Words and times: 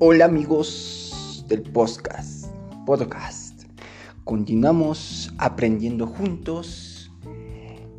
Hola 0.00 0.26
amigos 0.26 1.44
del 1.48 1.62
podcast. 1.62 2.46
Podcast. 2.86 3.64
Continuamos 4.22 5.34
aprendiendo 5.38 6.06
juntos. 6.06 7.10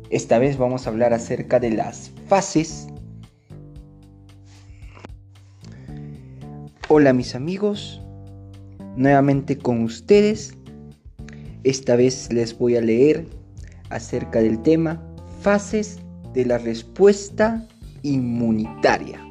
Esta 0.08 0.38
vez 0.38 0.56
vamos 0.56 0.86
a 0.86 0.90
hablar 0.90 1.12
acerca 1.12 1.60
de 1.60 1.72
las 1.72 2.10
fases. 2.26 2.86
Hola 6.88 7.12
mis 7.12 7.34
amigos. 7.34 8.00
Nuevamente 8.96 9.58
con 9.58 9.84
ustedes. 9.84 10.56
Esta 11.64 11.96
vez 11.96 12.32
les 12.32 12.56
voy 12.56 12.76
a 12.76 12.80
leer 12.80 13.26
acerca 13.90 14.40
del 14.40 14.62
tema 14.62 15.02
fases 15.42 15.98
de 16.32 16.46
la 16.46 16.56
respuesta 16.56 17.68
inmunitaria. 18.02 19.22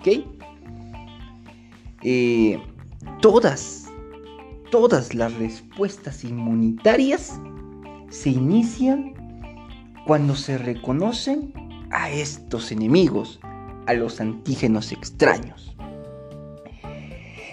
¿Ok? 0.00 0.37
Todas, 3.20 3.86
todas 4.70 5.14
las 5.14 5.34
respuestas 5.34 6.24
inmunitarias 6.24 7.40
se 8.10 8.30
inician 8.30 9.14
cuando 10.06 10.36
se 10.36 10.58
reconocen 10.58 11.52
a 11.90 12.10
estos 12.10 12.70
enemigos, 12.70 13.40
a 13.86 13.94
los 13.94 14.20
antígenos 14.20 14.92
extraños. 14.92 15.74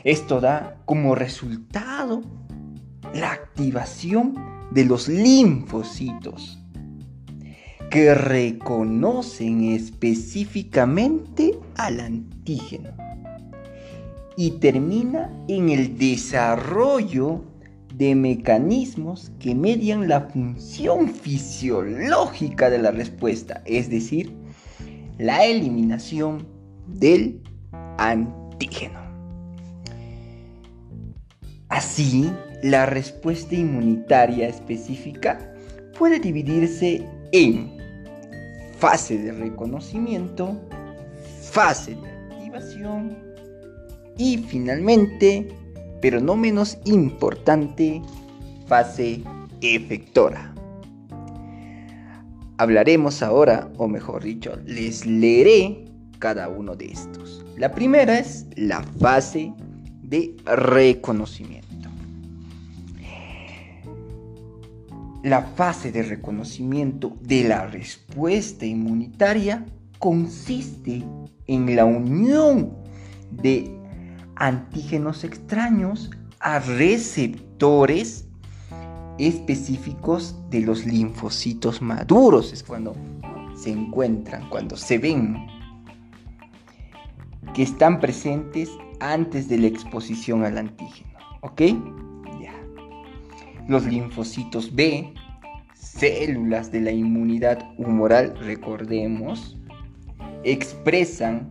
Esto 0.03 0.39
da 0.39 0.81
como 0.85 1.15
resultado 1.15 2.21
la 3.13 3.31
activación 3.31 4.35
de 4.71 4.85
los 4.85 5.07
linfocitos 5.07 6.59
que 7.89 8.13
reconocen 8.13 9.63
específicamente 9.63 11.57
al 11.75 11.99
antígeno 11.99 13.04
y 14.37 14.51
termina 14.51 15.31
en 15.47 15.69
el 15.69 15.97
desarrollo 15.97 17.43
de 17.93 18.13
mecanismos 18.15 19.31
que 19.39 19.55
median 19.55 20.09
la 20.09 20.21
función 20.21 21.09
fisiológica 21.09 22.69
de 22.69 22.79
la 22.79 22.91
respuesta, 22.91 23.61
es 23.65 23.89
decir, 23.89 24.33
la 25.17 25.45
eliminación 25.45 26.45
del 26.87 27.41
antígeno. 27.97 28.99
Así, 31.69 32.29
la 32.63 32.85
respuesta 32.85 33.55
inmunitaria 33.55 34.47
específica 34.47 35.53
puede 35.97 36.19
dividirse 36.19 37.07
en 37.31 37.71
fase 38.77 39.17
de 39.17 39.31
reconocimiento, 39.31 40.59
fase 41.41 41.95
de 41.95 42.09
activación 42.35 43.24
y 44.17 44.37
finalmente, 44.37 45.47
pero 46.01 46.19
no 46.19 46.35
menos 46.35 46.77
importante, 46.85 48.01
fase 48.67 49.21
efectora. 49.61 50.53
Hablaremos 52.57 53.21
ahora, 53.21 53.69
o 53.77 53.87
mejor 53.87 54.23
dicho, 54.23 54.57
les 54.65 55.05
leeré 55.05 55.85
cada 56.19 56.47
uno 56.47 56.75
de 56.75 56.85
estos. 56.85 57.45
La 57.57 57.71
primera 57.71 58.17
es 58.17 58.47
la 58.55 58.81
fase 58.83 59.53
de 60.03 60.35
reconocimiento. 60.45 61.65
La 65.23 65.41
fase 65.41 65.91
de 65.91 66.03
reconocimiento 66.03 67.17
de 67.21 67.45
la 67.45 67.65
respuesta 67.65 68.65
inmunitaria 68.65 69.65
consiste 69.99 71.03
en 71.47 71.75
la 71.75 71.83
unión 71.85 72.73
de 73.31 73.71
antígenos 74.35 75.23
extraños 75.23 76.11
a 76.39 76.59
receptores 76.59 78.27
específicos 79.17 80.35
de 80.49 80.61
los 80.61 80.85
linfocitos 80.85 81.81
maduros. 81.81 82.51
Es 82.53 82.63
cuando 82.63 82.95
se 83.55 83.71
encuentran, 83.71 84.49
cuando 84.49 84.75
se 84.75 84.97
ven, 84.97 85.47
que 87.53 87.63
están 87.63 87.99
presentes 87.99 88.69
antes 88.99 89.47
de 89.47 89.57
la 89.57 89.67
exposición 89.67 90.43
al 90.43 90.57
antígeno. 90.57 91.17
¿Ok? 91.41 91.61
Ya. 92.41 92.53
Los 93.67 93.85
linfocitos 93.85 94.75
B, 94.75 95.13
células 95.73 96.71
de 96.71 96.81
la 96.81 96.91
inmunidad 96.91 97.59
humoral, 97.77 98.37
recordemos, 98.39 99.57
expresan 100.43 101.49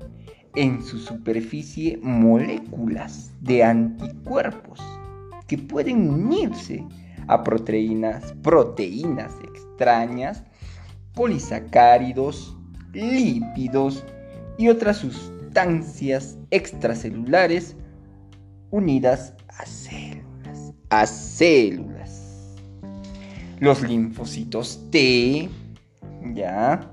en 0.56 0.82
su 0.82 0.98
superficie 0.98 1.98
moléculas 2.02 3.32
de 3.40 3.64
anticuerpos 3.64 4.80
que 5.46 5.58
pueden 5.58 6.08
unirse 6.08 6.84
a 7.26 7.42
proteínas, 7.42 8.32
proteínas 8.42 9.32
extrañas, 9.42 10.44
polisacáridos, 11.14 12.56
lípidos 12.92 14.04
y 14.58 14.68
otras 14.68 14.98
sustancias 14.98 16.38
extracelulares 16.50 17.76
unidas 18.70 19.34
a 19.48 19.66
células, 19.66 20.72
a 20.90 21.06
células. 21.06 22.54
Los 23.60 23.82
linfocitos 23.82 24.80
T, 24.90 25.48
ya, 26.34 26.90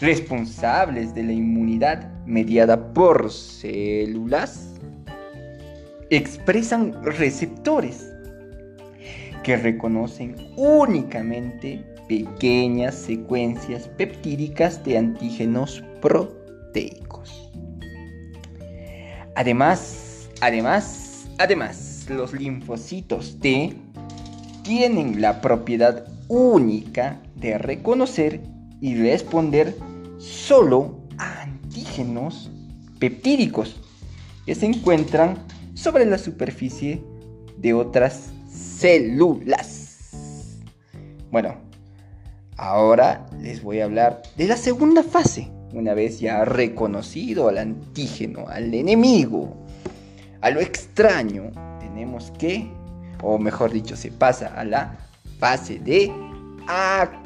responsables 0.00 1.14
de 1.14 1.22
la 1.22 1.32
inmunidad 1.32 2.10
mediada 2.26 2.92
por 2.92 3.30
células, 3.32 4.74
expresan 6.10 6.92
receptores 7.04 8.12
que 9.42 9.56
reconocen 9.56 10.36
únicamente 10.56 11.84
pequeñas 12.08 12.94
secuencias 12.94 13.88
peptídicas 13.88 14.82
de 14.84 14.98
antígenos 14.98 15.82
proteicos. 16.00 17.50
Además, 19.34 20.28
además, 20.40 21.28
además, 21.38 22.06
los 22.08 22.32
linfocitos 22.32 23.38
T 23.40 23.76
tienen 24.62 25.20
la 25.20 25.40
propiedad 25.40 26.06
única 26.28 27.20
de 27.36 27.58
reconocer 27.58 28.40
y 28.80 28.96
responder 28.96 29.76
solo 30.18 31.00
a 31.18 31.42
antígenos 31.42 32.50
peptídicos 32.98 33.76
que 34.44 34.54
se 34.54 34.66
encuentran 34.66 35.38
sobre 35.74 36.06
la 36.06 36.18
superficie 36.18 37.02
de 37.58 37.74
otras 37.74 38.30
células. 38.48 40.60
Bueno, 41.30 41.56
ahora 42.56 43.26
les 43.40 43.62
voy 43.62 43.80
a 43.80 43.84
hablar 43.84 44.22
de 44.36 44.46
la 44.46 44.56
segunda 44.56 45.02
fase. 45.02 45.50
Una 45.72 45.94
vez 45.94 46.20
ya 46.20 46.44
reconocido 46.44 47.48
al 47.48 47.58
antígeno, 47.58 48.46
al 48.48 48.72
enemigo, 48.72 49.56
a 50.40 50.50
lo 50.50 50.60
extraño, 50.60 51.50
tenemos 51.80 52.30
que, 52.38 52.70
o 53.22 53.38
mejor 53.38 53.72
dicho, 53.72 53.96
se 53.96 54.12
pasa 54.12 54.54
a 54.54 54.64
la 54.64 54.96
fase 55.38 55.78
de 55.78 56.10
activación. 56.66 57.25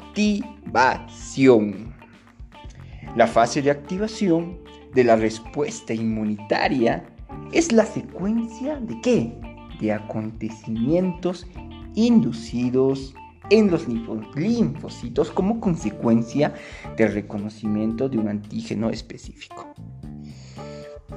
La 3.15 3.27
fase 3.27 3.61
de 3.61 3.71
activación 3.71 4.59
de 4.93 5.03
la 5.03 5.15
respuesta 5.15 5.93
inmunitaria 5.93 7.03
es 7.51 7.71
la 7.71 7.85
secuencia 7.85 8.77
de 8.77 8.99
qué? 9.01 9.33
De 9.79 9.93
acontecimientos 9.93 11.47
inducidos 11.95 13.13
en 13.49 13.69
los 13.69 13.87
linfocitos 14.35 15.29
como 15.31 15.59
consecuencia 15.59 16.53
del 16.97 17.13
reconocimiento 17.13 18.07
de 18.07 18.17
un 18.17 18.29
antígeno 18.29 18.89
específico. 18.89 19.73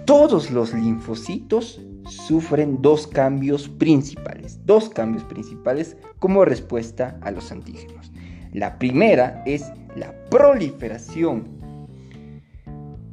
Todos 0.05 0.51
los 0.51 0.75
linfocitos 0.75 1.81
sufren 2.09 2.83
dos 2.83 3.07
cambios 3.07 3.69
principales, 3.69 4.59
dos 4.67 4.89
cambios 4.89 5.25
principales 5.25 5.97
como 6.19 6.45
respuesta 6.45 7.19
a 7.23 7.31
los 7.31 7.51
antígenos. 7.53 8.13
La 8.55 8.79
primera 8.79 9.43
es 9.47 9.73
la 9.97 10.15
proliferación, 10.31 11.43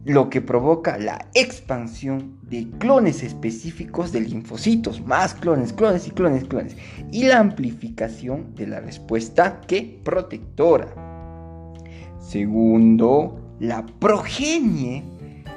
lo 0.06 0.30
que 0.30 0.40
provoca 0.40 1.00
la 1.00 1.30
expansión 1.34 2.38
de 2.44 2.68
clones 2.78 3.24
específicos 3.24 4.12
de 4.12 4.22
linfocitos, 4.22 5.02
más 5.02 5.34
clones, 5.34 5.74
clones 5.74 6.08
y 6.08 6.12
clones, 6.12 6.44
clones, 6.44 6.78
y 7.12 7.24
la 7.24 7.40
amplificación 7.40 8.54
de 8.54 8.68
la 8.68 8.82
respuesta 8.82 9.62
que 9.62 10.00
protectora. 10.04 10.94
Segundo, 12.20 13.56
la 13.60 13.84
progenie 13.98 15.04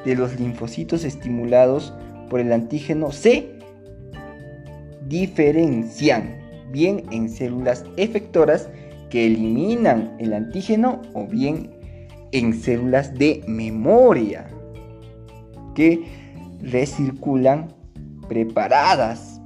de 0.06 0.16
los 0.16 0.40
linfocitos 0.40 1.04
estimulados 1.04 1.92
por 2.30 2.40
el 2.40 2.54
antígeno 2.54 3.12
se 3.12 3.50
diferencian 5.06 6.38
bien 6.72 7.04
en 7.10 7.28
células 7.28 7.84
efectoras 7.98 8.70
que 9.14 9.26
eliminan 9.26 10.16
el 10.18 10.32
antígeno 10.32 11.00
o 11.12 11.24
bien 11.24 11.70
en 12.32 12.52
células 12.52 13.14
de 13.14 13.44
memoria 13.46 14.48
que 15.76 16.02
recirculan 16.60 17.72
preparadas 18.28 19.40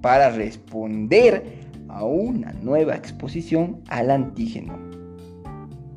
para 0.00 0.30
responder 0.30 1.44
a 1.88 2.02
una 2.02 2.54
nueva 2.62 2.96
exposición 2.96 3.82
al 3.88 4.10
antígeno. 4.10 4.78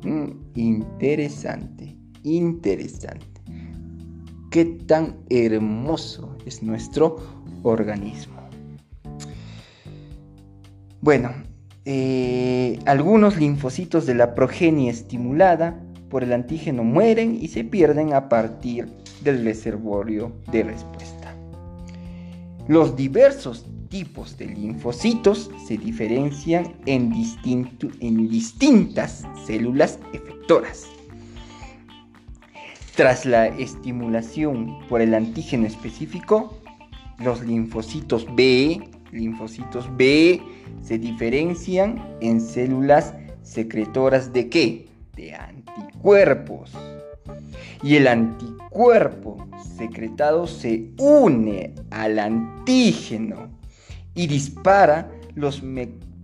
Mm, 0.02 0.32
interesante, 0.54 1.96
interesante. 2.24 3.40
Qué 4.50 4.66
tan 4.66 5.16
hermoso 5.30 6.36
es 6.44 6.62
nuestro 6.62 7.16
organismo. 7.62 8.34
Bueno, 11.00 11.53
eh, 11.86 12.78
algunos 12.86 13.36
linfocitos 13.36 14.06
de 14.06 14.14
la 14.14 14.34
progenie 14.34 14.90
estimulada 14.90 15.78
por 16.08 16.22
el 16.22 16.32
antígeno 16.32 16.84
mueren 16.84 17.36
y 17.40 17.48
se 17.48 17.64
pierden 17.64 18.14
a 18.14 18.28
partir 18.28 18.88
del 19.22 19.44
reservorio 19.44 20.32
de 20.50 20.62
respuesta. 20.62 21.34
Los 22.68 22.96
diversos 22.96 23.66
tipos 23.88 24.38
de 24.38 24.46
linfocitos 24.46 25.50
se 25.66 25.76
diferencian 25.76 26.74
en, 26.86 27.12
en 28.00 28.28
distintas 28.28 29.24
células 29.46 29.98
efectoras. 30.12 30.86
Tras 32.96 33.26
la 33.26 33.48
estimulación 33.48 34.78
por 34.88 35.00
el 35.00 35.14
antígeno 35.14 35.66
específico, 35.66 36.58
los 37.18 37.42
linfocitos 37.42 38.26
B, 38.34 38.88
linfocitos 39.14 39.88
B 39.96 40.40
se 40.82 40.98
diferencian 40.98 42.16
en 42.20 42.40
células 42.40 43.14
secretoras 43.42 44.32
de 44.32 44.48
qué? 44.48 44.88
De 45.16 45.34
anticuerpos. 45.34 46.72
Y 47.82 47.96
el 47.96 48.08
anticuerpo 48.08 49.46
secretado 49.76 50.46
se 50.46 50.90
une 50.98 51.74
al 51.90 52.18
antígeno 52.18 53.48
y 54.14 54.26
dispara 54.26 55.10
los, 55.34 55.62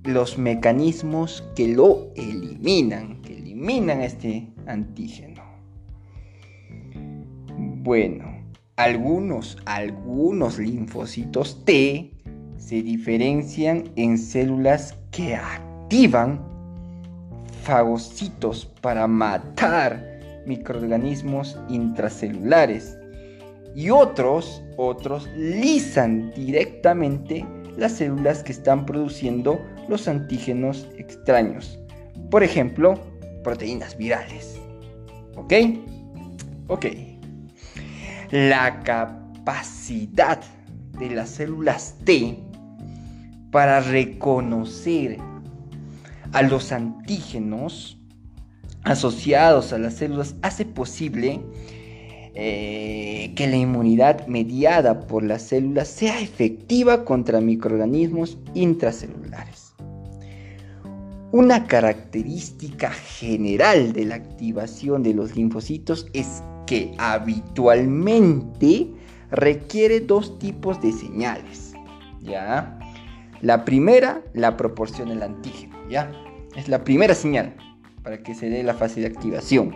los 0.05 0.39
mecanismos 0.39 1.45
que 1.55 1.69
lo 1.69 2.13
eliminan, 2.17 3.21
que 3.23 3.37
eliminan 3.37 4.01
este 4.01 4.49
antígeno. 4.67 5.43
Bueno, 7.83 8.41
algunos, 8.77 9.59
algunos 9.67 10.59
linfocitos 10.59 11.65
T 11.65 12.13
se 12.71 12.83
diferencian 12.83 13.91
en 13.97 14.17
células 14.17 14.95
que 15.11 15.35
activan 15.35 16.41
fagocitos 17.65 18.65
para 18.81 19.09
matar 19.09 20.21
microorganismos 20.47 21.59
intracelulares 21.69 22.97
y 23.75 23.91
otros, 23.91 24.63
otros 24.77 25.29
lisan 25.37 26.33
directamente 26.35 27.45
las 27.77 27.91
células 27.91 28.45
que 28.45 28.53
están 28.53 28.87
produciendo 28.87 29.61
los 29.89 30.07
antígenos 30.07 30.87
extraños. 30.97 31.77
Por 32.31 32.45
ejemplo, 32.45 32.95
proteínas 33.43 33.97
virales. 33.97 34.61
¿Ok? 35.35 35.55
Ok. 36.69 36.87
La 38.31 38.79
capacidad 38.85 40.41
de 41.01 41.11
las 41.11 41.31
células 41.31 41.97
T 42.05 42.50
para 43.51 43.81
reconocer 43.81 45.19
a 46.33 46.43
los 46.43 46.73
antígenos 46.73 47.99
asociados 48.85 49.73
a 49.73 49.79
las 49.79 49.95
células 49.95 50.35
hace 50.43 50.65
posible 50.65 51.41
eh, 52.35 53.33
que 53.35 53.47
la 53.49 53.57
inmunidad 53.57 54.27
mediada 54.27 55.07
por 55.07 55.23
las 55.23 55.43
células 55.43 55.89
sea 55.89 56.21
efectiva 56.21 57.05
contra 57.05 57.41
microorganismos 57.41 58.39
intracelulares. 58.55 59.75
Una 61.33 61.67
característica 61.67 62.91
general 62.91 63.93
de 63.93 64.05
la 64.05 64.17
activación 64.17 65.03
de 65.03 65.15
los 65.15 65.37
linfocitos 65.37 66.07
es 66.13 66.43
que 66.67 66.93
habitualmente 66.99 68.89
requiere 69.31 70.01
dos 70.01 70.39
tipos 70.39 70.81
de 70.81 70.93
señales. 70.93 71.73
¿Ya? 72.21 72.80
La 73.43 73.65
primera 73.65 74.23
la 74.35 74.57
proporciona 74.57 75.13
el 75.13 75.23
antígeno, 75.23 75.77
¿ya? 75.89 76.13
Es 76.57 76.69
la 76.69 76.85
primera 76.85 77.15
señal 77.15 77.57
para 78.03 78.23
que 78.23 78.35
se 78.35 78.51
dé 78.51 78.63
la 78.63 78.75
fase 78.75 79.01
de 79.01 79.07
activación. 79.07 79.75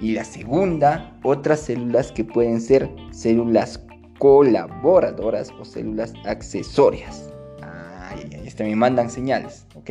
Y 0.00 0.12
la 0.12 0.24
segunda, 0.24 1.18
otras 1.22 1.60
células 1.60 2.10
que 2.10 2.24
pueden 2.24 2.60
ser 2.60 2.90
células 3.10 3.84
colaboradoras 4.18 5.50
o 5.60 5.64
células 5.64 6.14
accesorias. 6.24 7.30
Ay, 7.62 8.30
ay, 8.32 8.64
me 8.64 8.76
mandan 8.76 9.10
señales, 9.10 9.66
¿ok? 9.74 9.90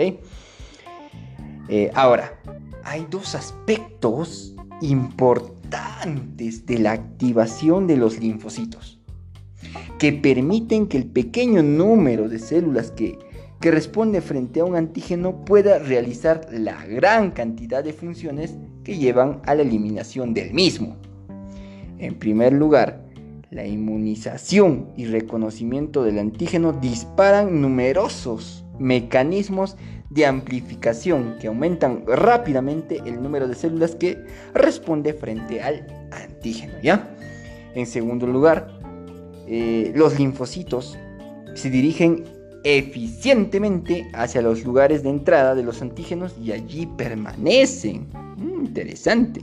Eh, 1.70 1.92
ahora, 1.94 2.40
hay 2.84 3.06
dos 3.12 3.36
aspectos 3.36 4.56
importantes 4.82 6.66
de 6.66 6.80
la 6.80 6.94
activación 6.94 7.86
de 7.86 7.98
los 7.98 8.20
linfocitos 8.20 8.99
que 9.98 10.14
permiten 10.14 10.88
que 10.88 10.98
el 10.98 11.06
pequeño 11.06 11.62
número 11.62 12.30
de 12.30 12.40
células 12.40 12.92
que, 12.92 13.18
responde 13.62 14.22
frente 14.22 14.62
a 14.62 14.66
un 14.66 14.78
antígeno 14.78 15.44
pueda 15.44 15.80
realizar 15.80 16.48
la 16.50 16.86
gran 16.86 17.32
cantidad 17.32 17.84
de 17.84 17.92
funciones 17.92 18.56
que 18.86 18.98
llevan 18.98 19.42
a 19.46 19.54
la 19.54 19.64
eliminación 19.64 20.34
del 20.34 20.54
mismo. 20.54 20.96
En 21.98 22.16
primer 22.18 22.54
lugar, 22.54 23.04
la 23.52 23.66
inmunización 23.66 24.90
y 24.96 25.08
reconocimiento 25.08 26.04
del 26.04 26.20
antígeno 26.20 26.72
disparan 26.72 27.62
numerosos 27.62 28.64
mecanismos 28.80 29.76
de 30.10 30.26
amplificación 30.26 31.36
que 31.40 31.48
aumentan 31.48 32.04
rápidamente 32.08 33.02
el 33.06 33.22
número 33.22 33.48
de 33.48 33.56
células 33.56 33.96
que 33.96 34.18
responde 34.54 35.14
frente 35.14 35.62
al 35.62 35.86
antígeno, 36.12 36.74
¿ya? 36.82 37.16
En 37.76 37.86
segundo 37.86 38.26
lugar, 38.26 38.79
eh, 39.52 39.92
los 39.96 40.20
linfocitos 40.20 40.96
se 41.56 41.72
dirigen 41.72 42.24
eficientemente 42.64 44.08
hacia 44.14 44.44
los 44.44 44.64
lugares 44.64 45.02
de 45.02 45.10
entrada 45.10 45.56
de 45.56 45.64
los 45.64 45.82
antígenos 45.82 46.36
y 46.40 46.52
allí 46.52 46.86
permanecen. 46.86 48.08
Mm, 48.38 48.66
interesante. 48.66 49.42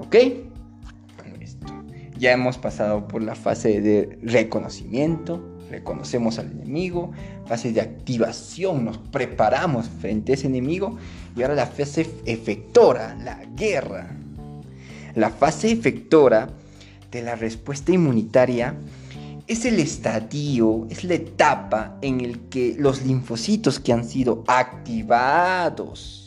¿Ok? 0.00 0.16
Ya 2.18 2.32
hemos 2.32 2.58
pasado 2.58 3.06
por 3.06 3.22
la 3.22 3.34
fase 3.34 3.80
de 3.80 4.18
reconocimiento, 4.22 5.40
reconocemos 5.70 6.38
al 6.38 6.50
enemigo, 6.50 7.12
fase 7.46 7.72
de 7.72 7.80
activación, 7.80 8.84
nos 8.84 8.98
preparamos 8.98 9.88
frente 9.88 10.32
a 10.32 10.34
ese 10.34 10.46
enemigo 10.46 10.96
y 11.36 11.42
ahora 11.42 11.54
la 11.54 11.66
fase 11.66 12.08
efectora, 12.24 13.16
la 13.22 13.44
guerra. 13.56 14.16
La 15.14 15.30
fase 15.30 15.70
efectora 15.70 16.48
de 17.14 17.22
la 17.22 17.36
respuesta 17.36 17.92
inmunitaria 17.92 18.74
es 19.46 19.64
el 19.64 19.78
estadio, 19.78 20.86
es 20.90 21.04
la 21.04 21.14
etapa 21.14 21.96
en 22.02 22.20
el 22.20 22.40
que 22.48 22.74
los 22.76 23.06
linfocitos 23.06 23.78
que 23.78 23.92
han 23.92 24.04
sido 24.04 24.42
activados 24.48 26.20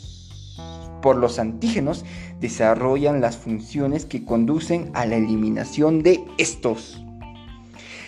por 1.02 1.18
los 1.18 1.40
antígenos 1.40 2.06
desarrollan 2.40 3.20
las 3.20 3.36
funciones 3.36 4.06
que 4.06 4.24
conducen 4.24 4.90
a 4.94 5.06
la 5.06 5.18
eliminación 5.18 6.04
de 6.04 6.24
estos. 6.38 7.04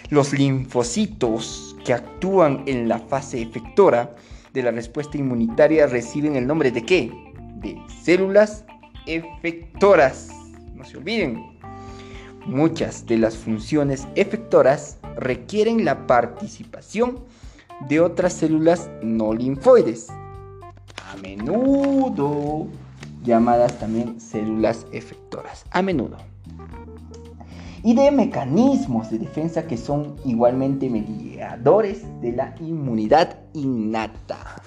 Los 0.09 0.31
linfocitos 0.31 1.75
que 1.83 1.93
actúan 1.93 2.63
en 2.65 2.87
la 2.87 2.99
fase 2.99 3.41
efectora 3.41 4.15
de 4.53 4.63
la 4.63 4.71
respuesta 4.71 5.17
inmunitaria 5.17 5.85
reciben 5.85 6.37
el 6.37 6.47
nombre 6.47 6.71
de 6.71 6.85
qué? 6.85 7.11
De 7.57 7.77
células 8.03 8.63
efectoras. 9.05 10.29
No 10.75 10.85
se 10.85 10.97
olviden. 10.97 11.48
Muchas 12.49 13.05
de 13.05 13.19
las 13.19 13.37
funciones 13.37 14.07
efectoras 14.15 14.97
requieren 15.15 15.85
la 15.85 16.07
participación 16.07 17.19
de 17.87 17.99
otras 17.99 18.33
células 18.33 18.89
no 19.03 19.33
linfoides, 19.33 20.07
a 20.09 21.15
menudo 21.21 22.65
llamadas 23.23 23.77
también 23.77 24.19
células 24.19 24.87
efectoras, 24.91 25.63
a 25.69 25.83
menudo. 25.83 26.17
Y 27.83 27.93
de 27.93 28.09
mecanismos 28.09 29.11
de 29.11 29.19
defensa 29.19 29.67
que 29.67 29.77
son 29.77 30.15
igualmente 30.25 30.89
mediadores 30.89 32.01
de 32.19 32.31
la 32.31 32.55
inmunidad 32.59 33.37
innata. 33.53 34.63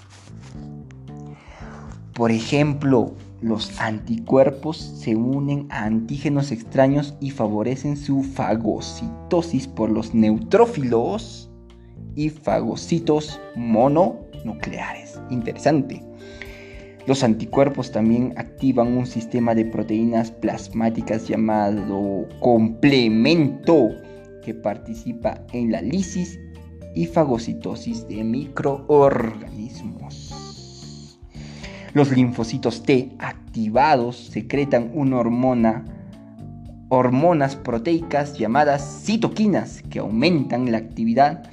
Por 2.15 2.31
ejemplo, 2.31 3.15
los 3.43 3.81
anticuerpos 3.81 4.77
se 4.77 5.17
unen 5.17 5.67
a 5.71 5.85
antígenos 5.85 6.53
extraños 6.53 7.15
y 7.21 7.31
favorecen 7.31 7.97
su 7.97 8.23
fagocitosis 8.23 9.67
por 9.67 9.91
los 9.91 10.15
neutrófilos 10.15 11.51
y 12.15 12.31
fagocitos 12.31 13.41
mononucleares. 13.57 15.19
Interesante. 15.31 16.01
Los 17.07 17.25
anticuerpos 17.25 17.91
también 17.91 18.33
activan 18.37 18.97
un 18.97 19.07
sistema 19.07 19.57
de 19.57 19.65
proteínas 19.65 20.31
plasmáticas 20.31 21.27
llamado 21.27 22.29
complemento 22.39 23.89
que 24.45 24.55
participa 24.55 25.45
en 25.53 25.73
la 25.73 25.83
lisis 25.83 26.39
y 26.95 27.07
fagocitosis 27.07 28.07
de 28.07 28.23
microorganismos. 28.23 30.42
Los 31.95 32.11
linfocitos 32.11 32.85
T 32.85 33.13
activados 33.19 34.17
secretan 34.17 34.91
una 34.95 35.19
hormona, 35.19 35.85
hormonas 36.89 37.55
proteicas 37.55 38.39
llamadas 38.39 39.03
citoquinas 39.05 39.83
que 39.91 39.99
aumentan 39.99 40.73
la 40.73 40.79
actividad 40.79 41.51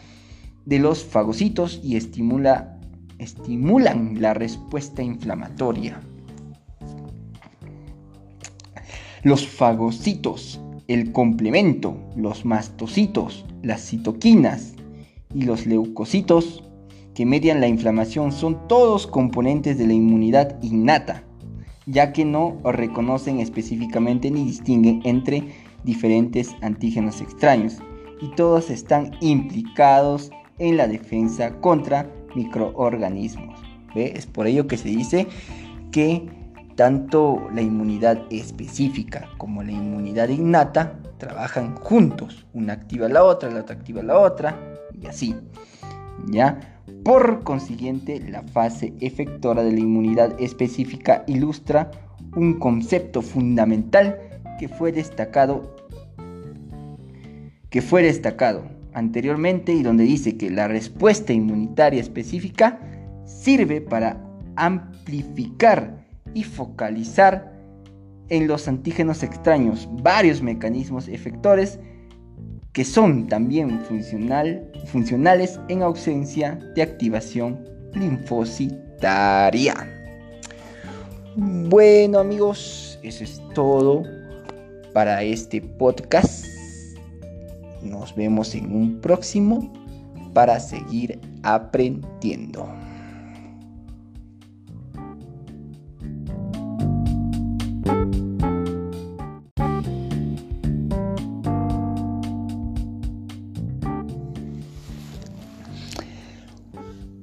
de 0.65 0.79
los 0.79 1.03
fagocitos 1.03 1.81
y 1.83 1.97
estimulan 1.97 2.79
la 4.21 4.33
respuesta 4.33 5.03
inflamatoria. 5.03 5.99
Los 9.23 9.45
fagocitos, 9.45 10.61
el 10.87 11.11
complemento, 11.11 11.97
los 12.15 12.45
mastocitos, 12.45 13.45
las 13.61 13.81
citoquinas 13.81 14.75
y 15.33 15.41
los 15.41 15.65
leucocitos 15.65 16.63
que 17.19 17.25
median 17.25 17.59
la 17.59 17.67
inflamación 17.67 18.31
son 18.31 18.65
todos 18.69 19.05
componentes 19.05 19.77
de 19.77 19.85
la 19.85 19.91
inmunidad 19.91 20.57
innata, 20.63 21.21
ya 21.85 22.13
que 22.13 22.23
no 22.23 22.61
reconocen 22.63 23.41
específicamente 23.41 24.31
ni 24.31 24.45
distinguen 24.45 25.01
entre 25.03 25.43
diferentes 25.83 26.55
antígenos 26.61 27.19
extraños 27.19 27.79
y 28.21 28.29
todos 28.35 28.69
están 28.69 29.11
implicados 29.19 30.31
en 30.59 30.77
la 30.77 30.87
defensa 30.87 31.59
contra 31.59 32.09
microorganismos. 32.35 33.59
Es 33.95 34.25
por 34.25 34.47
ello 34.47 34.67
que 34.67 34.77
se 34.77 34.87
dice 34.87 35.27
que 35.91 36.25
tanto 36.77 37.49
la 37.53 37.61
inmunidad 37.61 38.21
específica 38.29 39.27
como 39.37 39.61
la 39.61 39.73
inmunidad 39.73 40.29
innata 40.29 41.01
trabajan 41.17 41.75
juntos. 41.75 42.47
Una 42.53 42.71
activa 42.71 43.09
la 43.09 43.25
otra, 43.25 43.51
la 43.51 43.59
otra 43.59 43.75
activa 43.75 44.01
la 44.03 44.17
otra 44.17 44.57
y 45.01 45.05
así. 45.05 45.35
¿Ya? 46.27 46.78
Por 47.03 47.43
consiguiente, 47.43 48.19
la 48.19 48.43
fase 48.43 48.93
efectora 48.99 49.63
de 49.63 49.71
la 49.71 49.79
inmunidad 49.79 50.39
específica 50.39 51.23
ilustra 51.27 51.91
un 52.35 52.59
concepto 52.59 53.21
fundamental 53.21 54.19
que 54.59 54.67
fue 54.67 54.91
destacado 54.91 55.75
que 57.69 57.81
fue 57.81 58.01
destacado 58.01 58.63
anteriormente 58.93 59.73
y 59.73 59.83
donde 59.83 60.03
dice 60.03 60.37
que 60.37 60.49
la 60.49 60.67
respuesta 60.67 61.33
inmunitaria 61.33 62.01
específica 62.01 62.79
sirve 63.25 63.79
para 63.79 64.25
amplificar 64.55 66.05
y 66.33 66.43
focalizar 66.43 67.53
en 68.29 68.47
los 68.47 68.67
antígenos 68.67 69.23
extraños 69.23 69.87
varios 70.01 70.41
mecanismos 70.41 71.07
efectores 71.07 71.79
que 72.73 72.85
son 72.85 73.27
también 73.27 73.79
funcional, 73.85 74.71
funcionales 74.85 75.59
en 75.69 75.81
ausencia 75.81 76.59
de 76.75 76.81
activación 76.81 77.65
linfocitaria. 77.93 79.75
Bueno 81.35 82.19
amigos, 82.19 82.99
eso 83.01 83.23
es 83.23 83.41
todo 83.53 84.03
para 84.93 85.23
este 85.23 85.61
podcast. 85.61 86.45
Nos 87.81 88.15
vemos 88.15 88.53
en 88.55 88.75
un 88.75 88.99
próximo 88.99 89.71
para 90.33 90.59
seguir 90.59 91.19
aprendiendo. 91.43 92.67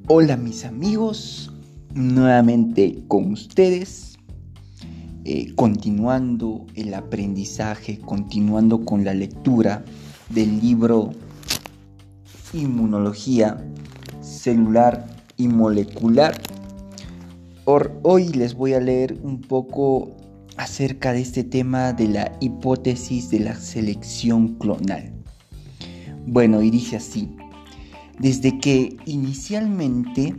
Hola 0.09 0.37
mis 0.37 0.65
amigos, 0.65 1.51
nuevamente 1.93 3.03
con 3.09 3.33
ustedes, 3.33 4.17
eh, 5.25 5.53
continuando 5.57 6.65
el 6.77 6.95
aprendizaje, 6.95 7.99
continuando 7.99 8.85
con 8.85 9.05
la 9.05 9.15
lectura 9.15 9.85
del 10.29 10.61
libro 10.61 11.11
Inmunología 12.53 13.61
celular 14.21 15.09
y 15.37 15.49
molecular. 15.49 16.41
hoy 17.65 18.29
les 18.29 18.55
voy 18.55 18.75
a 18.75 18.81
leer 18.81 19.19
un 19.25 19.41
poco 19.41 20.15
acerca 20.57 21.15
de 21.15 21.23
este 21.23 21.43
tema 21.43 21.93
de 21.93 22.07
la 22.07 22.33
hipótesis 22.39 23.29
de 23.29 23.41
la 23.41 23.57
selección 23.57 24.55
clonal. 24.55 25.13
Bueno, 26.29 26.63
y 26.63 26.71
dice 26.71 26.95
así. 26.95 27.29
Desde 28.19 28.59
que 28.59 28.97
inicialmente 29.05 30.35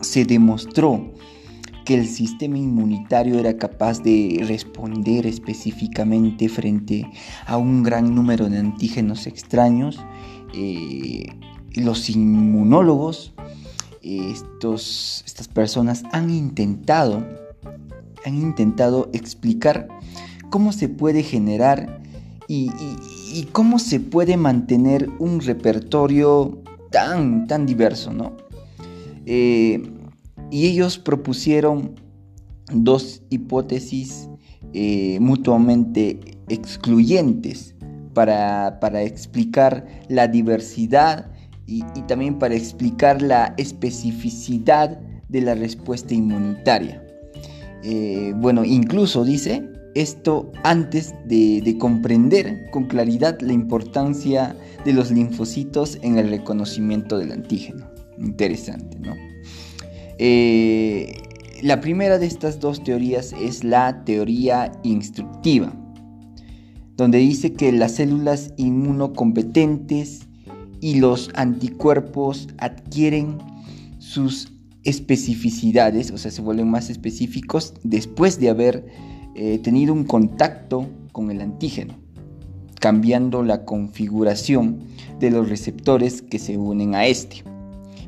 se 0.00 0.24
demostró 0.24 1.12
que 1.84 1.94
el 1.94 2.06
sistema 2.06 2.58
inmunitario 2.58 3.38
era 3.38 3.56
capaz 3.56 4.02
de 4.02 4.44
responder 4.46 5.26
específicamente 5.26 6.48
frente 6.48 7.10
a 7.46 7.56
un 7.56 7.82
gran 7.82 8.14
número 8.14 8.48
de 8.50 8.58
antígenos 8.58 9.26
extraños, 9.26 9.98
eh, 10.54 11.26
los 11.74 12.10
inmunólogos, 12.10 13.32
estos, 14.02 15.22
estas 15.26 15.48
personas 15.48 16.02
han 16.12 16.30
intentado, 16.30 17.26
han 18.24 18.34
intentado 18.34 19.08
explicar 19.12 19.88
cómo 20.50 20.72
se 20.72 20.90
puede 20.90 21.22
generar 21.22 22.00
y 22.48 23.46
cómo 23.52 23.78
se 23.78 24.00
puede 24.00 24.36
mantener 24.36 25.10
un 25.18 25.40
repertorio 25.40 26.62
tan, 26.90 27.46
tan 27.46 27.66
diverso, 27.66 28.12
¿no? 28.12 28.36
Eh, 29.26 29.82
y 30.50 30.66
ellos 30.66 30.98
propusieron 30.98 31.94
dos 32.72 33.22
hipótesis 33.30 34.28
eh, 34.72 35.18
mutuamente 35.20 36.20
excluyentes 36.48 37.74
para, 38.14 39.02
explicar 39.02 39.86
la 40.08 40.26
diversidad 40.26 41.30
y, 41.66 41.82
también 42.08 42.38
para 42.38 42.54
explicar 42.56 43.22
la 43.22 43.54
especificidad 43.58 44.98
de 45.28 45.40
la 45.42 45.54
respuesta 45.54 46.14
inmunitaria. 46.14 47.04
Eh, 47.84 48.32
bueno, 48.36 48.64
incluso 48.64 49.24
dice 49.24 49.68
esto 49.94 50.52
antes 50.64 51.14
de, 51.26 51.76
comprender 51.78 52.70
con 52.70 52.86
claridad 52.86 53.40
la 53.40 53.52
importancia 53.52 54.56
de 54.84 54.92
los 54.92 55.10
linfocitos 55.10 55.98
en 56.02 56.18
el 56.18 56.30
reconocimiento 56.30 57.18
del 57.18 57.32
antígeno. 57.32 57.86
Interesante, 58.18 58.98
¿no? 58.98 59.14
Eh, 60.18 61.16
la 61.62 61.80
primera 61.80 62.18
de 62.18 62.26
estas 62.26 62.60
dos 62.60 62.82
teorías 62.82 63.32
es 63.32 63.64
la 63.64 64.04
teoría 64.04 64.72
instructiva, 64.82 65.72
donde 66.96 67.18
dice 67.18 67.52
que 67.52 67.72
las 67.72 67.96
células 67.96 68.52
inmunocompetentes 68.56 70.28
y 70.80 70.96
los 70.96 71.30
anticuerpos 71.34 72.48
adquieren 72.58 73.38
sus 73.98 74.52
especificidades, 74.84 76.10
o 76.10 76.18
sea, 76.18 76.30
se 76.30 76.40
vuelven 76.40 76.70
más 76.70 76.90
específicos 76.90 77.74
después 77.82 78.40
de 78.40 78.48
haber 78.48 78.86
eh, 79.40 79.60
tenido 79.60 79.94
un 79.94 80.02
contacto 80.02 80.88
con 81.12 81.30
el 81.30 81.40
antígeno, 81.40 81.94
cambiando 82.80 83.44
la 83.44 83.64
configuración 83.64 84.80
de 85.20 85.30
los 85.30 85.48
receptores 85.48 86.22
que 86.22 86.40
se 86.40 86.58
unen 86.58 86.96
a 86.96 87.06
este. 87.06 87.44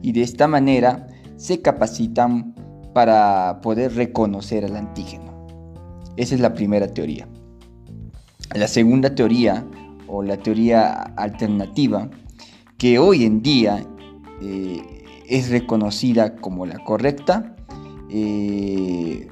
Y 0.02 0.10
de 0.10 0.22
esta 0.22 0.48
manera 0.48 1.06
se 1.36 1.62
capacitan 1.62 2.56
para 2.92 3.60
poder 3.62 3.94
reconocer 3.94 4.64
al 4.64 4.74
antígeno. 4.74 5.46
Esa 6.16 6.34
es 6.34 6.40
la 6.40 6.52
primera 6.52 6.88
teoría. 6.88 7.28
La 8.56 8.66
segunda 8.66 9.14
teoría, 9.14 9.64
o 10.08 10.24
la 10.24 10.36
teoría 10.36 10.94
alternativa, 11.16 12.10
que 12.76 12.98
hoy 12.98 13.22
en 13.22 13.40
día 13.40 13.86
eh, 14.42 15.04
es 15.28 15.48
reconocida 15.48 16.34
como 16.34 16.66
la 16.66 16.82
correcta, 16.82 17.54
eh, 18.10 19.28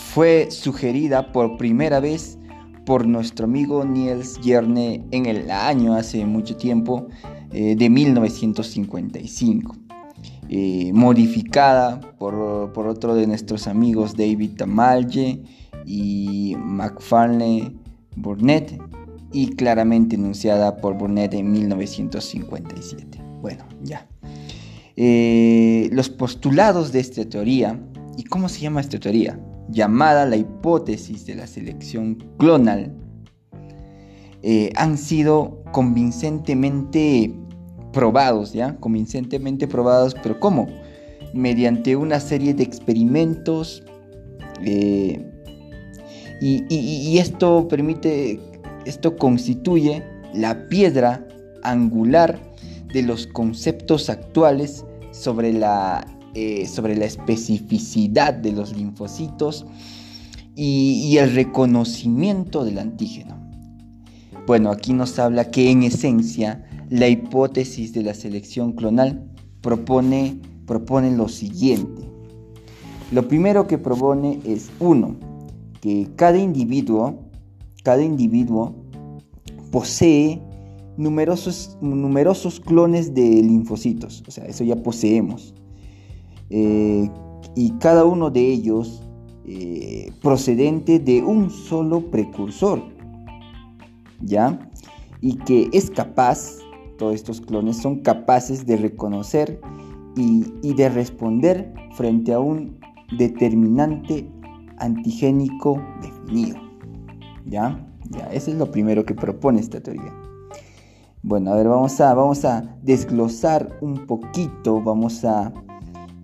fue 0.00 0.50
sugerida 0.50 1.30
por 1.30 1.56
primera 1.56 2.00
vez 2.00 2.38
por 2.84 3.06
nuestro 3.06 3.44
amigo 3.44 3.84
Niels 3.84 4.40
Jerne 4.42 5.04
en 5.12 5.26
el 5.26 5.50
año 5.50 5.94
hace 5.94 6.24
mucho 6.24 6.56
tiempo 6.56 7.06
eh, 7.52 7.76
de 7.76 7.88
1955. 7.88 9.76
Eh, 10.48 10.90
modificada 10.92 12.00
por, 12.18 12.34
otro 12.34 13.14
de 13.14 13.28
nuestros 13.28 13.68
amigos 13.68 14.16
David 14.16 14.56
Tamalje 14.56 15.40
y 15.86 16.56
McFarlane 16.58 17.76
Burnett 18.16 18.80
y 19.32 19.50
claramente 19.54 20.16
enunciada 20.16 20.78
por 20.78 20.98
Burnett 20.98 21.34
en 21.34 21.52
1957. 21.52 23.22
Bueno, 23.40 23.64
ya. 23.84 24.08
Eh, 24.96 25.88
los 25.92 26.08
postulados 26.08 26.90
de 26.90 26.98
esta 26.98 27.24
teoría, 27.28 27.80
¿y 28.16 28.24
cómo 28.24 28.48
se 28.48 28.60
llama 28.60 28.80
esta 28.80 28.98
teoría? 28.98 29.38
Llamada 29.70 30.26
la 30.26 30.36
hipótesis 30.36 31.26
de 31.26 31.34
la 31.34 31.46
selección 31.46 32.16
clonal, 32.38 32.92
eh, 34.42 34.72
han 34.76 34.96
sido 34.96 35.62
convincentemente 35.72 37.34
probados, 37.92 38.52
¿ya? 38.52 38.76
Convincentemente 38.76 39.68
probados, 39.68 40.14
pero 40.22 40.40
¿cómo? 40.40 40.66
Mediante 41.34 41.96
una 41.96 42.20
serie 42.20 42.54
de 42.54 42.62
experimentos 42.62 43.84
eh, 44.64 45.26
y, 46.40 47.18
esto 47.18 47.68
permite, 47.68 48.40
esto 48.86 49.16
constituye 49.16 50.02
la 50.32 50.68
piedra 50.68 51.26
angular 51.62 52.40
de 52.92 53.02
los 53.02 53.26
conceptos 53.26 54.08
actuales 54.08 54.84
sobre 55.12 55.52
la, 55.52 56.06
eh, 56.34 56.66
sobre 56.66 56.96
la 56.96 57.06
especificidad 57.06 58.32
de 58.34 58.52
los 58.52 58.76
linfocitos 58.76 59.66
y, 60.54 61.16
el 61.16 61.34
reconocimiento 61.34 62.64
del 62.64 62.78
antígeno. 62.78 63.36
Bueno, 64.46 64.70
aquí 64.70 64.92
nos 64.92 65.18
habla 65.18 65.50
que 65.50 65.70
en 65.70 65.82
esencia 65.82 66.64
la 66.88 67.08
hipótesis 67.08 67.92
de 67.92 68.02
la 68.02 68.14
selección 68.14 68.72
clonal 68.72 69.28
propone, 69.60 70.40
propone 70.66 71.16
lo 71.16 71.28
siguiente. 71.28 72.02
Lo 73.10 73.26
primero 73.26 73.66
que 73.66 73.78
propone 73.78 74.40
es, 74.44 74.70
uno, 74.78 75.16
que 75.80 76.08
cada 76.14 76.38
individuo, 76.38 77.18
cada 77.82 78.02
individuo 78.02 78.76
posee 79.72 80.40
numerosos, 80.96 81.76
numerosos 81.80 82.60
clones 82.60 83.14
de 83.14 83.22
linfocitos, 83.42 84.22
o 84.28 84.30
sea, 84.30 84.44
eso 84.44 84.62
ya 84.62 84.76
poseemos. 84.76 85.54
Eh, 86.50 87.10
y 87.54 87.70
cada 87.78 88.04
uno 88.04 88.30
de 88.30 88.40
ellos 88.40 89.02
eh, 89.46 90.12
procedente 90.22 90.98
de 90.98 91.22
un 91.22 91.50
solo 91.50 92.10
precursor, 92.10 92.82
¿ya? 94.20 94.70
Y 95.20 95.36
que 95.38 95.68
es 95.72 95.90
capaz, 95.90 96.58
todos 96.98 97.14
estos 97.14 97.40
clones 97.40 97.78
son 97.78 98.00
capaces 98.00 98.66
de 98.66 98.76
reconocer 98.76 99.60
y, 100.16 100.74
de 100.74 100.88
responder 100.88 101.72
frente 101.92 102.32
a 102.32 102.40
un 102.40 102.78
determinante 103.16 104.30
antigénico 104.78 105.80
definido. 106.02 106.56
¿Ya? 107.46 107.86
Ya, 108.10 108.26
eso 108.32 108.50
es 108.50 108.56
lo 108.56 108.70
primero 108.70 109.04
que 109.04 109.14
propone 109.14 109.60
esta 109.60 109.80
teoría. 109.80 110.14
Bueno, 111.22 111.52
a 111.52 111.56
ver, 111.56 111.68
vamos 111.68 112.00
a, 112.00 112.14
vamos 112.14 112.44
a 112.44 112.76
desglosar 112.82 113.78
un 113.80 114.06
poquito, 114.06 114.80
vamos 114.82 115.24
a 115.24 115.52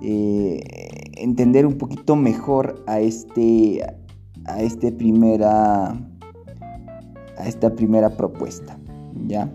eh, 0.02 0.60
entender 1.16 1.66
un 1.66 1.74
poquito 1.74 2.16
mejor 2.16 2.82
a 2.86 3.00
este, 3.00 3.82
a 4.46 4.62
este 4.62 4.92
primera, 4.92 5.90
a 7.36 7.48
esta 7.48 7.74
primera 7.74 8.16
propuesta, 8.16 8.78
¿ya? 9.26 9.52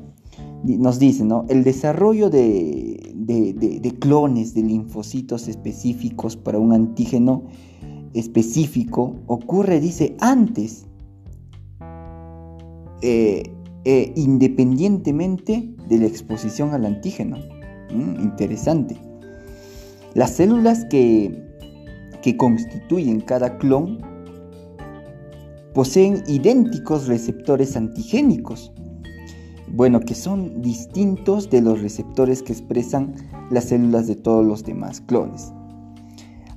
Nos 0.63 0.99
dice, 0.99 1.23
¿no? 1.25 1.45
El 1.49 1.63
desarrollo 1.63 2.29
de, 2.29 3.13
de 3.15 3.95
clones 3.99 4.53
de 4.53 4.63
linfocitos 4.63 5.47
específicos 5.47 6.35
para 6.35 6.59
un 6.59 6.73
antígeno 6.73 7.43
específico 8.13 9.15
ocurre, 9.27 9.79
dice, 9.79 10.15
antes, 10.19 10.85
eh, 13.01 13.43
eh, 13.83 14.13
independientemente 14.15 15.73
de 15.89 15.97
la 15.97 16.05
exposición 16.05 16.69
al 16.71 16.85
antígeno. 16.85 17.37
Mm, 17.91 18.21
interesante. 18.21 18.95
Las 20.13 20.31
células 20.31 20.85
que, 20.85 21.41
que 22.21 22.35
constituyen 22.35 23.21
cada 23.21 23.57
clon 23.57 23.97
poseen 25.73 26.23
idénticos 26.27 27.07
receptores 27.07 27.77
antigénicos, 27.77 28.73
bueno, 29.69 30.01
que 30.01 30.15
son 30.15 30.61
distintos 30.61 31.49
de 31.49 31.61
los 31.61 31.81
receptores 31.81 32.43
que 32.43 32.51
expresan 32.51 33.15
las 33.49 33.65
células 33.65 34.07
de 34.07 34.15
todos 34.15 34.45
los 34.45 34.63
demás 34.65 34.99
clones. 34.99 35.53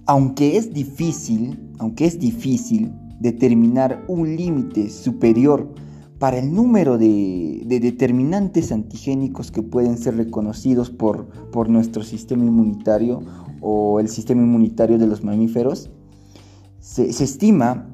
Aunque 0.07 0.57
es 0.57 0.75
difícil, 0.75 1.73
aunque 1.79 2.07
es 2.07 2.19
difícil 2.19 2.93
determinar 3.21 4.05
un 4.09 4.37
límite 4.37 4.91
superior 4.91 5.73
para 6.19 6.39
el 6.39 6.53
número 6.53 6.99
de, 6.99 7.63
determinantes 7.67 8.73
antigénicos 8.73 9.51
que 9.51 9.63
pueden 9.63 9.97
ser 9.97 10.17
reconocidos 10.17 10.91
por, 10.91 11.27
por 11.51 11.69
nuestro 11.69 12.03
sistema 12.03 12.45
inmunitario 12.45 13.23
o 13.67 13.99
el 13.99 14.09
sistema 14.09 14.43
inmunitario 14.43 14.99
de 14.99 15.07
los 15.07 15.25
mamíferos, 15.25 15.91
se, 16.81 17.09
estima 17.09 17.89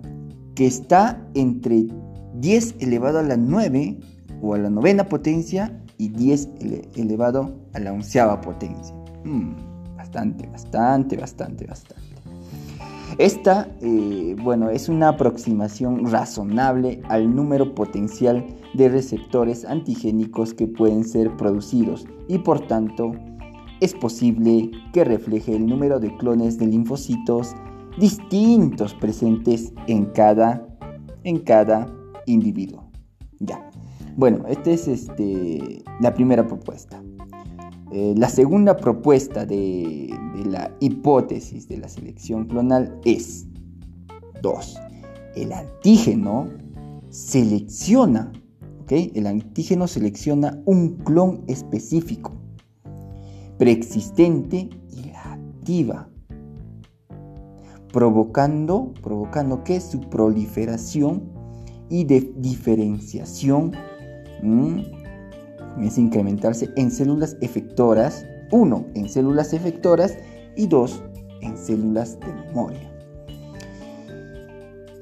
que 0.54 0.66
está 0.66 1.24
entre 1.34 1.86
10 2.34 2.76
elevado 2.80 3.20
a 3.20 3.22
la 3.22 3.36
9 3.36 3.98
o 4.42 4.54
a 4.54 4.58
la 4.58 4.68
novena 4.68 5.04
potencia 5.04 5.80
y 5.96 6.08
10 6.08 6.48
elevado 6.96 7.54
a 7.72 7.78
la 7.78 7.92
onceava 7.92 8.40
potencia. 8.40 8.94
Hmm 9.24 9.70
bastante, 10.10 10.46
bastante, 10.48 11.16
bastante, 11.16 11.66
bastante. 11.66 12.02
Esta, 13.18 13.68
eh, 13.80 14.34
bueno, 14.42 14.70
es 14.70 14.88
una 14.88 15.08
aproximación 15.08 16.10
razonable 16.10 17.02
al 17.08 17.34
número 17.34 17.74
potencial 17.74 18.44
de 18.74 18.88
receptores 18.88 19.64
antigénicos 19.64 20.54
que 20.54 20.66
pueden 20.66 21.04
ser 21.04 21.36
producidos 21.36 22.06
y 22.28 22.38
por 22.38 22.66
tanto 22.66 23.12
es 23.80 23.94
posible 23.94 24.70
que 24.92 25.04
refleje 25.04 25.56
el 25.56 25.66
número 25.66 25.98
de 25.98 26.14
clones 26.16 26.58
de 26.58 26.66
linfocitos 26.66 27.54
distintos 27.98 28.94
presentes 28.94 29.72
en 29.86 30.06
cada, 30.06 30.66
en 31.24 31.38
cada 31.38 31.86
individuo. 32.26 32.90
Ya. 33.40 33.70
Bueno, 34.16 34.44
esta 34.48 34.70
es 34.70 34.88
este, 34.88 35.82
la 36.00 36.12
primera 36.14 36.46
propuesta. 36.46 37.02
Eh, 37.92 38.14
la 38.16 38.28
segunda 38.28 38.76
propuesta 38.76 39.44
de, 39.44 40.14
la 40.46 40.74
hipótesis 40.80 41.68
de 41.68 41.78
la 41.78 41.88
selección 41.88 42.46
clonal 42.46 42.98
es 43.04 43.46
2. 44.42 44.76
El 45.36 45.52
antígeno 45.52 46.48
selecciona, 47.08 48.32
El 48.88 49.26
antígeno 49.26 49.86
selecciona 49.86 50.60
un 50.64 50.96
clon 50.98 51.44
específico, 51.46 52.39
preexistente 53.60 54.70
y 54.90 55.10
la 55.10 55.34
activa, 55.34 56.08
provocando, 57.92 58.94
provocando 59.02 59.62
que 59.64 59.82
su 59.82 60.00
proliferación 60.08 61.30
y 61.90 62.04
de 62.04 62.32
diferenciación 62.38 63.72
comienza 64.40 66.00
a 66.00 66.04
incrementarse 66.04 66.70
en 66.76 66.90
células 66.90 67.36
efectoras, 67.42 68.24
uno, 68.50 68.86
en 68.94 69.10
células 69.10 69.52
efectoras 69.52 70.16
y 70.56 70.66
dos, 70.66 71.02
en 71.42 71.58
células 71.58 72.18
de 72.18 72.32
memoria. 72.32 72.90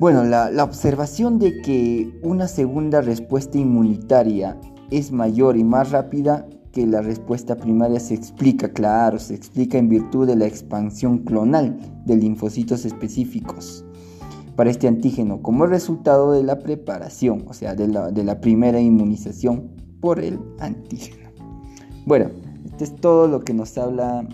Bueno, 0.00 0.24
la, 0.24 0.64
observación 0.64 1.38
de 1.38 1.62
que 1.62 2.10
una 2.24 2.48
segunda 2.48 3.02
respuesta 3.02 3.56
inmunitaria 3.56 4.58
es 4.90 5.12
mayor 5.12 5.56
y 5.56 5.62
más 5.62 5.92
rápida 5.92 6.44
que 6.78 6.86
la 6.86 7.02
respuesta 7.02 7.56
primaria 7.56 7.98
se 7.98 8.14
explica, 8.14 8.68
claro, 8.68 9.18
se 9.18 9.34
explica 9.34 9.78
en 9.78 9.88
virtud 9.88 10.28
de 10.28 10.36
la 10.36 10.46
expansión 10.46 11.18
clonal 11.18 11.76
de 12.06 12.16
linfocitos 12.16 12.84
específicos 12.84 13.84
para 14.54 14.70
este 14.70 14.86
antígeno 14.86 15.42
como 15.42 15.66
resultado 15.66 16.30
de 16.30 16.44
la 16.44 16.60
preparación, 16.60 17.44
o 17.48 17.52
sea, 17.52 17.74
de 17.74 17.88
la, 17.88 18.12
de 18.12 18.22
la 18.22 18.40
primera 18.40 18.80
inmunización 18.80 19.72
por 20.00 20.20
el 20.20 20.38
antígeno. 20.60 21.30
Bueno, 22.06 22.30
este 22.64 22.84
es 22.84 22.94
todo 22.94 23.26
lo 23.26 23.40
que 23.40 23.54
nos 23.54 23.76
habla 23.76 24.24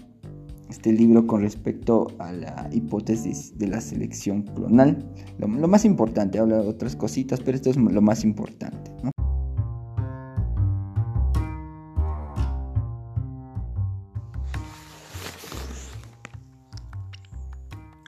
este 0.68 0.92
libro 0.92 1.26
con 1.26 1.40
respecto 1.40 2.08
a 2.18 2.30
la 2.30 2.68
hipótesis 2.72 3.56
de 3.56 3.68
la 3.68 3.80
selección 3.80 4.42
clonal. 4.42 4.98
Lo, 5.38 5.48
más 5.48 5.86
importante, 5.86 6.38
habla 6.38 6.58
de 6.58 6.68
otras 6.68 6.94
cositas, 6.94 7.40
pero 7.40 7.56
esto 7.56 7.70
es 7.70 7.78
lo 7.78 8.02
más 8.02 8.22
importante. 8.22 8.90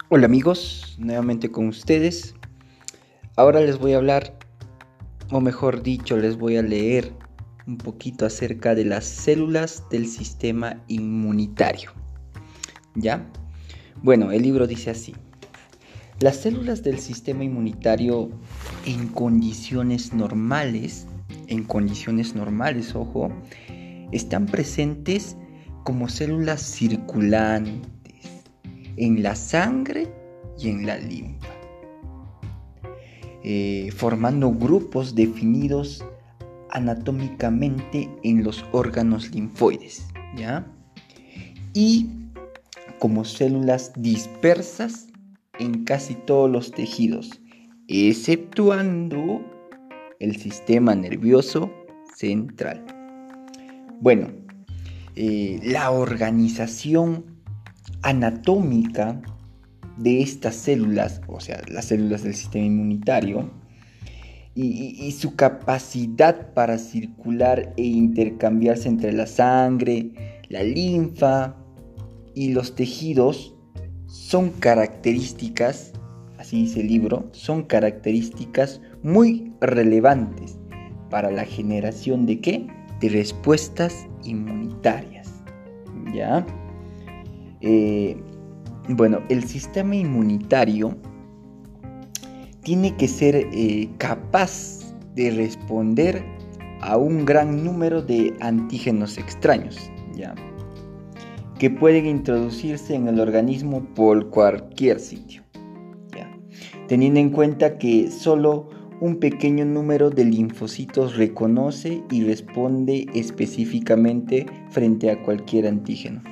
Hola 0.08 0.26
amigos, 0.26 0.94
nuevamente 1.00 1.50
con 1.50 1.66
ustedes. 1.66 2.36
Ahora 3.34 3.58
les 3.60 3.76
voy 3.76 3.94
a 3.94 3.96
hablar, 3.96 4.38
o 5.32 5.40
mejor 5.40 5.82
dicho, 5.82 6.16
les 6.16 6.38
voy 6.38 6.56
a 6.56 6.62
leer 6.62 7.12
un 7.66 7.76
poquito 7.76 8.24
acerca 8.24 8.76
de 8.76 8.84
las 8.84 9.04
células 9.04 9.82
del 9.90 10.06
sistema 10.06 10.80
inmunitario. 10.86 11.90
¿Ya? 12.94 13.28
Bueno, 14.00 14.30
el 14.30 14.42
libro 14.42 14.68
dice 14.68 14.90
así. 14.90 15.12
Las 16.20 16.36
células 16.36 16.84
del 16.84 17.00
sistema 17.00 17.42
inmunitario 17.42 18.30
en 18.84 19.08
condiciones 19.08 20.14
normales, 20.14 21.08
en 21.48 21.64
condiciones 21.64 22.36
normales, 22.36 22.94
ojo, 22.94 23.32
están 24.12 24.46
presentes 24.46 25.36
como 25.82 26.08
células 26.08 26.62
circulantes 26.62 27.95
en 28.96 29.22
la 29.22 29.34
sangre 29.34 30.08
y 30.58 30.68
en 30.70 30.86
la 30.86 30.98
limpa, 30.98 31.48
eh, 33.44 33.90
formando 33.94 34.50
grupos 34.50 35.14
definidos 35.14 36.04
anatómicamente 36.70 38.10
en 38.22 38.42
los 38.42 38.64
órganos 38.72 39.34
linfoides, 39.34 40.06
¿ya? 40.36 40.66
Y 41.74 42.10
como 42.98 43.24
células 43.24 43.92
dispersas 43.96 45.08
en 45.58 45.84
casi 45.84 46.14
todos 46.14 46.50
los 46.50 46.70
tejidos, 46.70 47.40
exceptuando 47.88 49.40
el 50.18 50.36
sistema 50.36 50.94
nervioso 50.94 51.70
central. 52.14 52.84
Bueno, 54.00 54.28
eh, 55.14 55.60
la 55.62 55.90
organización 55.90 57.35
anatómica 58.06 59.20
de 59.96 60.22
estas 60.22 60.54
células, 60.54 61.20
o 61.26 61.40
sea, 61.40 61.60
las 61.68 61.86
células 61.86 62.22
del 62.22 62.34
sistema 62.34 62.66
inmunitario, 62.66 63.50
y, 64.54 65.12
su 65.12 65.34
capacidad 65.34 66.54
para 66.54 66.78
circular 66.78 67.74
e 67.76 67.82
intercambiarse 67.82 68.88
entre 68.88 69.12
la 69.12 69.26
sangre, 69.26 70.40
la 70.48 70.62
linfa 70.62 71.56
y 72.34 72.52
los 72.52 72.74
tejidos 72.74 73.54
son 74.06 74.50
características, 74.50 75.92
así 76.38 76.62
dice 76.62 76.80
el 76.80 76.86
libro, 76.86 77.28
son 77.32 77.64
características 77.64 78.80
muy 79.02 79.52
relevantes 79.60 80.58
para 81.10 81.30
la 81.30 81.44
generación 81.44 82.24
de 82.24 82.40
qué? 82.40 82.66
De 83.00 83.08
respuestas 83.10 84.06
inmunitarias. 84.22 85.28
¿Ya? 86.14 86.46
Eh, 87.60 88.16
bueno, 88.88 89.20
el 89.28 89.44
sistema 89.44 89.96
inmunitario 89.96 90.96
tiene 92.62 92.96
que 92.96 93.08
ser 93.08 93.34
eh, 93.52 93.88
capaz 93.98 94.94
de 95.14 95.30
responder 95.30 96.24
a 96.80 96.96
un 96.96 97.24
gran 97.24 97.64
número 97.64 98.02
de 98.02 98.34
antígenos 98.40 99.18
extraños, 99.18 99.90
¿ya? 100.14 100.34
que 101.58 101.70
pueden 101.70 102.06
introducirse 102.06 102.94
en 102.94 103.08
el 103.08 103.18
organismo 103.18 103.82
por 103.94 104.30
cualquier 104.30 105.00
sitio. 105.00 105.42
Teniendo 106.88 107.18
en 107.18 107.30
cuenta 107.30 107.78
que 107.78 108.10
solo 108.12 108.68
un 109.00 109.16
pequeño 109.16 109.64
número 109.64 110.10
de 110.10 110.24
linfocitos 110.24 111.16
reconoce 111.16 112.02
y 112.10 112.22
responde 112.24 113.06
específicamente 113.12 114.46
frente 114.70 115.10
a 115.10 115.20
cualquier 115.22 115.66
antígeno. 115.66 116.22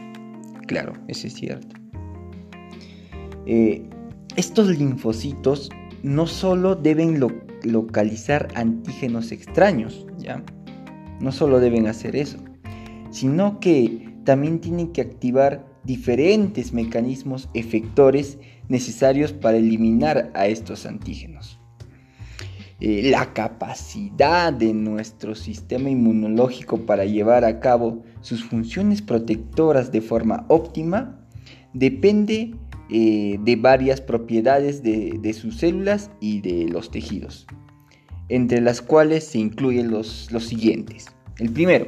Claro, 0.67 0.95
eso 1.09 1.27
es 1.27 1.35
cierto. 1.35 1.77
Eh, 3.47 3.83
estos 4.37 4.79
linfocitos 4.79 5.71
no 6.03 6.27
solo 6.27 6.75
deben 6.75 7.21
localizar 7.63 8.49
antígenos 8.55 9.33
extraños, 9.33 10.07
¿ya? 10.19 10.43
No 11.21 11.33
solo 11.33 11.61
deben 11.61 11.87
hacer 11.87 12.17
eso, 12.17 12.39
sino 13.11 13.61
que 13.61 14.13
también 14.25 14.61
tienen 14.61 14.93
que 14.93 15.03
activar 15.03 15.65
diferentes 15.85 16.73
mecanismos 16.73 17.49
efectores 17.55 18.39
necesarios 18.69 19.33
para 19.33 19.59
eliminar 19.59 20.31
a 20.35 20.47
estos 20.47 20.87
antígenos. 20.87 21.61
Eh, 22.81 23.03
la 23.11 23.33
capacidad 23.33 24.53
de 24.53 24.75
nuestro 24.75 25.35
sistema 25.35 25.91
inmunológico 25.91 26.79
para 26.79 27.05
llevar 27.05 27.45
a 27.45 27.61
cabo 27.61 28.03
sus 28.25 28.43
funciones 28.43 29.03
protectoras 29.03 29.93
de 29.93 30.01
forma 30.01 30.47
óptima 30.49 31.21
depende 31.75 32.55
eh, 32.89 33.39
de 33.39 33.57
varias 33.57 34.01
propiedades 34.01 34.83
de, 34.83 35.33
sus 35.35 35.59
células 35.59 36.11
y 36.21 36.41
de 36.41 36.67
los 36.71 36.91
tejidos, 36.91 37.47
entre 38.31 38.63
las 38.63 38.81
cuales 38.81 39.25
se 39.25 39.41
incluyen 39.41 39.91
los, 39.91 40.31
siguientes. 40.39 41.05
El 41.39 41.53
primero, 41.53 41.87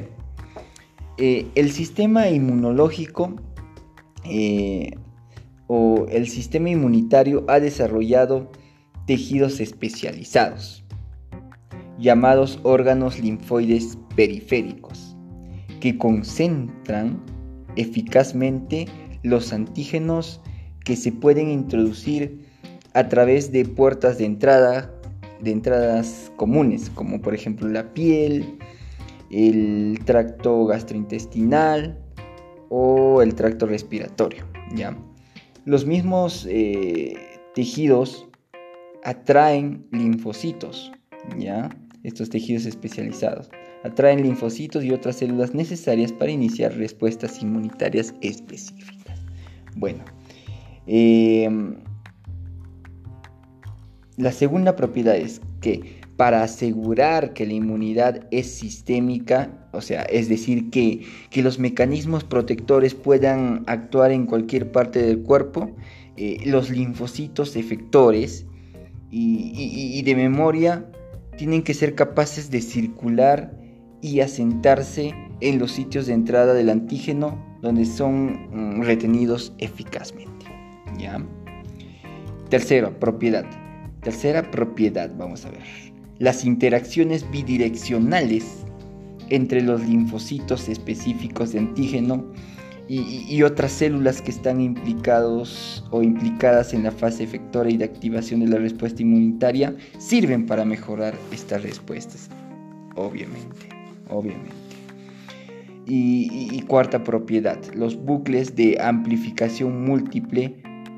eh, 1.17 1.47
el 1.55 1.71
sistema 1.71 2.29
inmunológico 2.29 3.35
eh, 4.23 4.91
o 5.65 6.05
el 6.11 6.27
sistema 6.27 6.69
inmunitario 6.69 7.45
ha 7.47 7.59
desarrollado 7.59 8.51
tejidos 9.07 9.59
especializados, 9.59 10.85
llamados 11.97 12.59
órganos 12.61 13.19
linfoides 13.19 13.97
periféricos, 14.15 15.16
que 15.79 15.97
concentran 15.97 17.21
eficazmente 17.75 18.87
los 19.23 19.53
antígenos 19.53 20.41
que 20.83 20.95
se 20.95 21.11
pueden 21.11 21.49
introducir 21.49 22.39
a 22.93 23.09
través 23.09 23.51
de 23.51 23.65
puertas 23.65 24.17
de 24.17 24.25
entrada, 24.25 24.91
de 25.41 25.51
entradas 25.51 26.31
comunes, 26.35 26.89
como 26.89 27.21
por 27.21 27.35
ejemplo 27.35 27.67
la 27.67 27.93
piel, 27.93 28.57
el 29.29 29.99
tracto 30.05 30.65
gastrointestinal 30.65 31.99
o 32.69 33.21
el 33.21 33.35
tracto 33.35 33.65
respiratorio. 33.65 34.45
¿ya? 34.75 34.97
Los 35.65 35.85
mismos 35.85 36.47
eh, 36.49 37.15
tejidos 37.53 38.27
atraen 39.03 39.85
linfocitos, 39.91 40.91
¿ya? 41.37 41.69
estos 42.03 42.29
tejidos 42.29 42.65
especializados. 42.65 43.49
Atraen 43.83 44.23
linfocitos 44.23 44.83
y 44.83 44.91
otras 44.91 45.17
células 45.17 45.53
necesarias 45.53 46.11
para 46.11 46.31
iniciar 46.31 46.73
respuestas 46.75 47.41
inmunitarias 47.41 48.13
específicas. 48.21 49.19
Bueno, 49.75 50.03
Em, 50.87 51.75
la 54.15 54.31
segunda 54.31 54.75
propiedad 54.75 55.17
es 55.17 55.41
que 55.59 55.99
para 56.15 56.41
asegurar 56.41 57.33
que 57.33 57.45
la 57.45 57.53
inmunidad 57.53 58.25
es 58.31 58.49
sistémica, 58.49 59.69
o 59.73 59.81
sea, 59.81 60.03
es 60.03 60.29
decir, 60.29 60.71
que, 60.71 61.05
los 61.35 61.59
mecanismos 61.59 62.23
protectores 62.23 62.95
puedan 62.95 63.63
actuar 63.67 64.11
en 64.11 64.25
cualquier 64.25 64.71
parte 64.71 65.03
del 65.03 65.21
cuerpo, 65.21 65.75
eh, 66.15 66.39
los 66.45 66.71
linfocitos 66.71 67.55
efectores 67.55 68.47
y, 69.11 70.01
de 70.01 70.15
memoria 70.15 70.89
tienen 71.37 71.61
que 71.61 71.75
ser 71.75 71.93
capaces 71.93 72.49
de 72.49 72.61
circular 72.61 73.53
y 74.01 74.19
asentarse 74.19 75.13
en 75.41 75.59
los 75.59 75.71
sitios 75.71 76.07
de 76.07 76.13
entrada 76.13 76.53
del 76.53 76.69
antígeno 76.69 77.37
donde 77.61 77.85
son 77.85 78.77
mm, 78.77 78.83
retenidos 78.83 79.53
eficazmente. 79.57 80.45
¿ya? 80.97 81.23
Tercero, 82.49 82.97
propiedad. 82.99 83.45
Tercera 84.01 84.49
propiedad, 84.49 85.11
vamos 85.17 85.45
a 85.45 85.51
ver. 85.51 85.63
Las 86.19 86.45
interacciones 86.45 87.29
bidireccionales 87.29 88.65
entre 89.29 89.61
los 89.61 89.85
linfocitos 89.85 90.69
específicos 90.69 91.51
de 91.51 91.59
antígeno 91.59 92.25
y, 92.89 93.43
otras 93.43 93.73
células 93.73 94.21
que 94.21 94.31
están 94.31 94.61
implicados 94.61 95.83
o 95.91 96.01
implicadas 96.01 96.73
en 96.73 96.83
la 96.83 96.91
fase 96.91 97.25
efectora 97.25 97.69
y 97.69 97.75
de 97.75 97.83
activación 97.83 98.39
de 98.39 98.47
la 98.47 98.59
respuesta 98.59 99.01
inmunitaria 99.01 99.75
sirven 99.97 100.45
para 100.45 100.63
mejorar 100.63 101.13
estas 101.33 101.63
respuestas. 101.63 102.29
Obviamente, 102.95 103.76
obviamente. 104.09 104.51
y 105.89 106.61
cuarta 106.63 107.03
propiedad, 107.03 107.57
los 107.73 107.95
bucles 107.95 108.55
de 108.55 108.77
amplificación 108.81 109.85
múltiple 109.85 110.53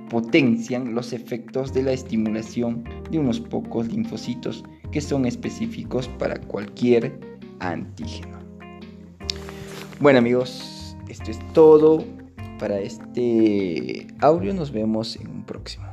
potencian 0.09 0.95
los 0.95 1.13
efectos 1.13 1.73
de 1.73 1.83
la 1.83 1.91
estimulación 1.91 2.83
de 3.11 3.19
unos 3.19 3.39
pocos 3.39 3.87
linfocitos 3.87 4.63
que 4.91 5.01
son 5.01 5.25
específicos 5.25 6.07
para 6.17 6.41
cualquier 6.41 7.19
antígeno. 7.59 8.39
Bueno 9.99 10.19
amigos, 10.19 10.95
esto 11.07 11.31
es 11.31 11.39
todo 11.53 12.03
para 12.57 12.79
este 12.79 14.07
audio. 14.19 14.53
Nos 14.53 14.71
vemos 14.71 15.15
en 15.17 15.27
un 15.27 15.43
próximo. 15.43 15.85